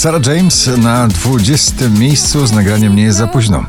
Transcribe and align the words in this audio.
Sarah 0.00 0.26
James 0.26 0.66
na 0.66 1.08
20 1.08 1.74
miejscu 1.98 2.46
z 2.46 2.52
nagraniem 2.52 2.96
Nie 2.96 3.02
jest 3.02 3.18
za 3.18 3.26
późno. 3.26 3.64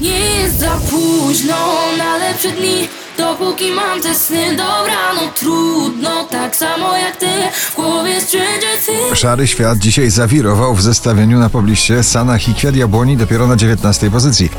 Nie 0.00 0.18
jest 0.18 0.58
za 0.58 0.70
późno 0.90 1.54
na 1.98 2.16
lepsze 2.16 2.52
dni 2.52 2.88
Dopóki 3.18 3.72
mam 3.72 4.00
te 4.00 4.14
sny, 4.14 4.50
dobra, 4.50 5.14
no 5.14 5.20
trudno 5.34 6.24
Tak 6.24 6.56
samo 6.56 6.96
jak 6.96 7.16
ty, 7.16 7.26
w 7.52 7.74
głowie 7.76 8.20
wszędzie 8.20 8.66
Szary 9.14 9.46
świat 9.46 9.78
dzisiaj 9.78 10.10
zawirował 10.10 10.74
w 10.74 10.82
zestawieniu 10.82 11.38
na 11.38 11.50
pobliście 11.50 12.02
Sanach 12.02 12.48
i 12.48 12.54
Kwiat 12.54 12.76
Jabłoni 12.76 13.16
dopiero 13.16 13.46
na 13.46 13.56
19 13.56 14.10
pozycji. 14.10 14.50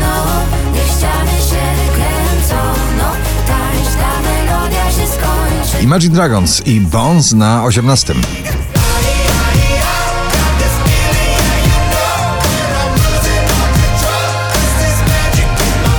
No 0.00 0.16
skończy 5.06 5.84
Imagine 5.84 6.14
Dragons 6.14 6.66
i 6.66 6.80
Bones 6.80 7.32
na 7.32 7.64
18. 7.64 8.14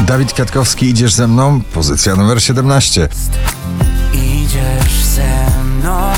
Dawid 0.07 0.33
Kwiatkowski, 0.33 0.89
idziesz 0.89 1.13
ze 1.13 1.27
mną? 1.27 1.61
Pozycja 1.73 2.15
numer 2.15 2.43
17. 2.43 3.07
Idziesz 4.13 5.03
ze 5.03 5.61
mną 5.63 6.13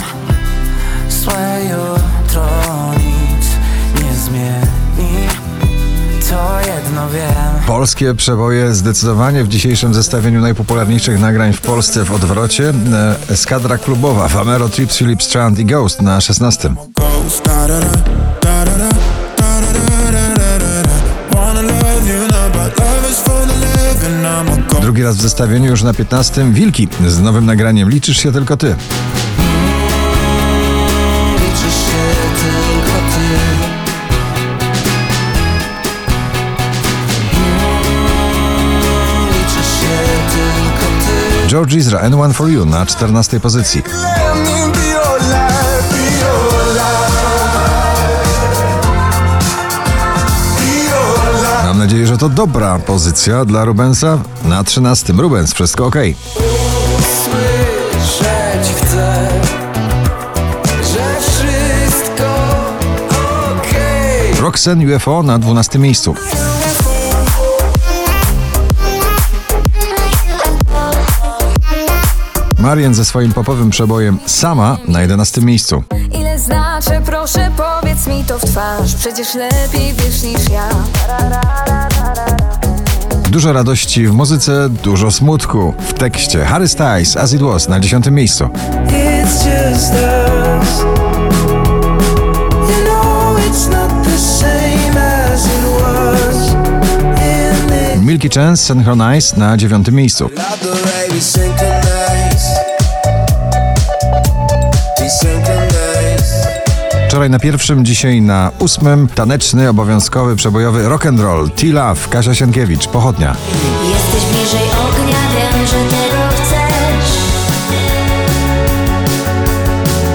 Złe 1.09 1.61
jutro 1.63 2.47
nic 2.93 3.47
nie 4.03 4.15
zmieni 4.15 5.27
To 6.29 6.59
jedno 6.75 7.09
wiem 7.09 7.63
Polskie 7.67 8.15
przeboje 8.15 8.73
zdecydowanie 8.73 9.43
w 9.43 9.47
dzisiejszym 9.47 9.93
zestawieniu 9.93 10.41
najpopularniejszych 10.41 11.19
nagrań 11.19 11.53
w 11.53 11.61
Polsce 11.61 12.05
w 12.05 12.11
odwrocie. 12.11 12.73
E, 12.93 13.15
Eskadra 13.29 13.77
klubowa 13.77 14.27
Famero, 14.27 14.69
Trips, 14.69 14.97
Philip 14.97 15.23
Strand 15.23 15.59
i 15.59 15.65
Ghost 15.65 16.01
na 16.01 16.21
16. 16.21 16.73
Ghost, 16.95 17.45
da 17.45 17.67
da 17.67 17.79
da, 17.79 17.91
da 18.41 18.65
da 18.65 18.65
da, 18.65 18.77
da 18.77 19.08
Drugi 24.81 25.03
raz 25.03 25.17
w 25.17 25.21
zestawieniu 25.21 25.69
już 25.69 25.83
na 25.83 25.93
15. 25.93 26.51
Wilki 26.51 26.87
z 27.07 27.19
nowym 27.19 27.45
nagraniem 27.45 27.89
Liczysz 27.89 28.17
się 28.17 28.31
tylko 28.31 28.57
ty. 28.57 28.75
Liczysz 31.35 31.75
się 31.85 32.01
tylko 32.31 32.97
ty 33.13 33.29
George 41.49 41.75
Ezra, 41.75 42.09
N1 42.09 42.33
for 42.33 42.49
You 42.49 42.65
na 42.65 42.85
14 42.85 43.39
pozycji. 43.39 43.83
Mam 51.79 51.87
nadzieję, 51.87 52.07
że 52.07 52.17
to 52.17 52.29
dobra 52.29 52.79
pozycja 52.79 53.45
dla 53.45 53.65
Rubensa. 53.65 54.19
Na 54.45 54.63
13. 54.63 55.13
Rubens, 55.13 55.53
wszystko 55.53 55.85
ok. 55.85 55.95
Słyszeć 57.23 58.75
chcę 58.75 59.29
Że 60.93 61.21
wszystko 61.21 62.25
okej 63.57 64.41
Roxanne 64.41 64.95
UFO 64.95 65.23
na 65.23 65.39
12 65.39 65.79
miejscu. 65.79 66.15
Marian 72.57 72.93
ze 72.93 73.05
swoim 73.05 73.33
popowym 73.33 73.69
przebojem 73.69 74.17
Sama 74.25 74.77
na 74.87 75.01
11 75.01 75.41
miejscu. 75.41 75.83
Znaczy, 76.45 77.01
proszę 77.05 77.51
powiedz 77.57 78.07
mi 78.07 78.23
to 78.23 78.39
w 78.39 78.45
twarz 78.45 78.95
Przecież 78.95 79.35
lepiej 79.35 79.93
wiesz 79.93 80.23
niż 80.23 80.49
ja 80.49 80.69
Dużo 83.29 83.53
radości 83.53 84.07
w 84.07 84.13
muzyce, 84.13 84.69
dużo 84.69 85.11
smutku 85.11 85.73
w 85.79 85.93
tekście. 85.93 86.45
Harry 86.45 86.67
Styles, 86.67 87.17
As 87.17 87.33
It 87.33 87.41
Was 87.41 87.69
na 87.69 87.79
10 87.79 88.07
miejscu. 88.11 88.45
It's 88.45 89.45
just 89.45 89.93
us 89.93 90.79
You 92.69 92.83
know 92.85 93.37
it's 93.49 93.69
not 93.71 94.03
the 94.03 94.17
same 94.17 95.01
as 95.01 95.45
it 95.45 95.65
was 95.81 96.55
Milky 98.01 98.29
Chance, 98.29 98.63
Synchronize 98.63 99.37
na 99.37 99.57
9 99.57 99.91
miejscu. 99.91 100.29
Wczoraj 107.19 107.29
na 107.29 107.39
pierwszym, 107.39 107.85
dzisiaj 107.85 108.21
na 108.21 108.51
ósmym. 108.59 109.07
Taneczny, 109.15 109.69
obowiązkowy, 109.69 110.35
przebojowy 110.35 110.89
rock 110.89 111.05
and 111.05 111.19
roll. 111.19 111.49
T-Love, 111.49 112.07
Kasia 112.09 112.35
Sienkiewicz, 112.35 112.87
Pochodnia. 112.87 113.35
Jesteś 113.89 114.31
bliżej 114.31 114.67
ognia, 114.69 115.17
wiem, 115.35 115.67
że 115.67 115.75
tego 115.75 116.21
chcesz 116.31 117.11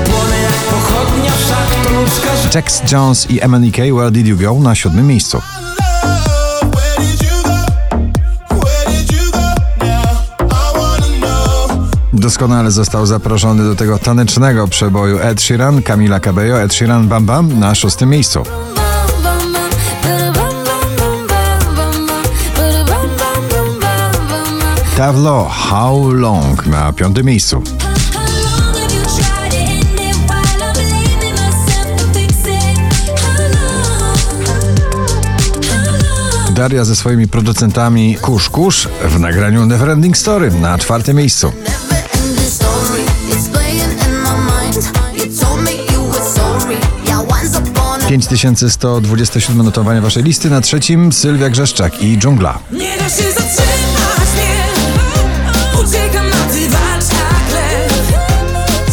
płonę 0.04 0.40
jak 0.42 0.52
pochodnia 0.52 1.32
Wszak 1.32 1.86
to 1.86 2.00
ludzka 2.00 2.28
Jax 2.54 2.92
Jones 2.92 3.30
i 3.30 3.48
MNEK, 3.48 3.76
Where 3.76 4.10
Did 4.10 4.26
You 4.26 4.36
Go 4.36 4.54
na 4.60 4.74
siódmym 4.74 5.06
miejscu. 5.06 5.42
Doskonale 12.24 12.70
został 12.70 13.06
zaproszony 13.06 13.64
do 13.64 13.74
tego 13.76 13.98
tanecznego 13.98 14.68
przeboju 14.68 15.18
Ed 15.18 15.42
Sheeran, 15.42 15.82
Camila 15.82 16.20
Cabello, 16.20 16.62
Ed 16.62 16.74
Sheeran 16.74 17.08
Bam 17.08 17.26
Bam 17.26 17.58
na 17.58 17.74
szóstym 17.74 18.10
miejscu. 18.10 18.42
Tavlo, 24.96 25.50
How 25.50 26.10
Long 26.10 26.66
na 26.66 26.92
piątym 26.92 27.26
miejscu. 27.26 27.62
Daria 36.54 36.84
ze 36.84 36.96
swoimi 36.96 37.28
producentami 37.28 38.16
Kusz 38.20 38.50
Kusz 38.50 38.88
w 39.04 39.20
nagraniu 39.20 39.66
Neverending 39.66 40.16
Story 40.16 40.50
na 40.50 40.78
czwartym 40.78 41.16
miejscu. 41.16 41.52
5127 48.14 49.62
notowania 49.62 50.00
waszej 50.00 50.22
listy 50.22 50.50
na 50.50 50.60
trzecim 50.60 51.12
Sylwia 51.12 51.50
Grzeszczak 51.50 52.02
i 52.02 52.18
Dżungla. 52.18 52.58
Nie 52.72 52.98
da 52.98 53.08
się 53.08 53.22
zatrzymać, 53.22 54.28
nie 54.36 55.80
Uciekam 55.80 56.30
na 56.30 56.36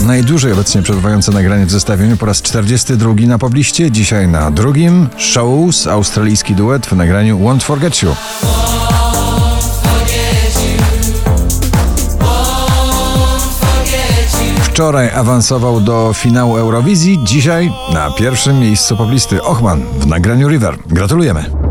Najdłużej 0.05 0.51
obecnie 0.51 0.81
przebywające 0.81 1.31
nagranie 1.31 1.65
w 1.65 1.71
zestawieniu 1.71 2.17
po 2.17 2.25
raz 2.25 2.41
42 2.41 3.13
na 3.13 3.37
pobliście, 3.37 3.91
dzisiaj 3.91 4.27
na 4.27 4.51
drugim 4.51 5.09
Shows, 5.17 5.87
australijski 5.87 6.55
duet 6.55 6.85
w 6.85 6.91
nagraniu 6.91 7.39
Won't 7.39 7.63
Forget 7.63 8.03
You. 8.03 8.15
Wczoraj 14.81 15.11
awansował 15.11 15.81
do 15.81 16.13
finału 16.13 16.57
Eurowizji, 16.57 17.19
dzisiaj 17.23 17.73
na 17.93 18.11
pierwszym 18.11 18.59
miejscu 18.59 18.97
poblisty 18.97 19.43
Ochman 19.43 19.83
w 19.99 20.07
nagraniu 20.07 20.47
River. 20.47 20.77
Gratulujemy. 20.87 21.70